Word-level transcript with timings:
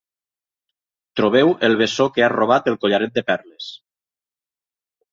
Trobeu 1.21 1.53
el 1.69 1.77
bessó 1.83 2.09
que 2.17 2.25
ha 2.25 2.31
robat 2.35 2.73
el 2.75 2.81
collaret 2.87 3.17
de 3.21 3.27
perles. 3.31 3.71